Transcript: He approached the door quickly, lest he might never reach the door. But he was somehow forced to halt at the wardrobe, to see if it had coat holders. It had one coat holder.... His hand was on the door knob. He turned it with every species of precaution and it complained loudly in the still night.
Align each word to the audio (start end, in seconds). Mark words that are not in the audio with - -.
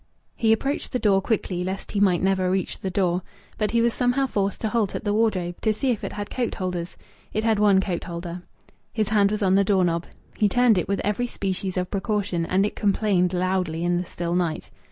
He 0.35 0.51
approached 0.51 0.93
the 0.93 0.97
door 0.97 1.21
quickly, 1.21 1.63
lest 1.63 1.91
he 1.91 1.99
might 1.99 2.23
never 2.23 2.49
reach 2.49 2.79
the 2.79 2.89
door. 2.89 3.21
But 3.59 3.69
he 3.69 3.83
was 3.83 3.93
somehow 3.93 4.25
forced 4.25 4.59
to 4.61 4.69
halt 4.69 4.95
at 4.95 5.03
the 5.03 5.13
wardrobe, 5.13 5.61
to 5.61 5.71
see 5.71 5.91
if 5.91 6.03
it 6.03 6.13
had 6.13 6.31
coat 6.31 6.55
holders. 6.55 6.97
It 7.33 7.43
had 7.43 7.59
one 7.59 7.79
coat 7.81 8.05
holder.... 8.05 8.41
His 8.91 9.09
hand 9.09 9.29
was 9.29 9.43
on 9.43 9.53
the 9.53 9.63
door 9.63 9.83
knob. 9.85 10.07
He 10.39 10.49
turned 10.49 10.79
it 10.79 10.87
with 10.87 11.01
every 11.03 11.27
species 11.27 11.77
of 11.77 11.91
precaution 11.91 12.47
and 12.47 12.65
it 12.65 12.75
complained 12.75 13.31
loudly 13.31 13.83
in 13.83 13.97
the 13.99 14.05
still 14.05 14.33
night. 14.33 14.71